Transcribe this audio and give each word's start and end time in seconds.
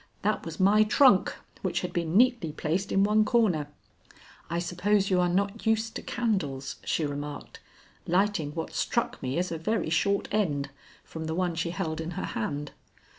That 0.23 0.43
was 0.47 0.59
my 0.59 0.83
trunk, 0.83 1.35
which 1.61 1.81
had 1.81 1.93
been 1.93 2.17
neatly 2.17 2.51
placed 2.51 2.91
in 2.91 3.03
one 3.03 3.23
corner. 3.23 3.67
"I 4.49 4.57
suppose 4.57 5.11
you 5.11 5.19
are 5.19 5.29
not 5.29 5.67
used 5.67 5.93
to 5.95 6.01
candles," 6.01 6.77
she 6.83 7.05
remarked, 7.05 7.59
lighting 8.07 8.49
what 8.55 8.73
struck 8.73 9.21
me 9.21 9.37
as 9.37 9.51
a 9.51 9.59
very 9.59 9.91
short 9.91 10.27
end, 10.31 10.71
from 11.03 11.25
the 11.25 11.35
one 11.35 11.53
she 11.53 11.69
held 11.69 12.01
in 12.01 12.11
her 12.17 12.25
hand. 12.25 12.71